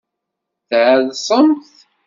Tɛeḍsemt. 0.69 1.71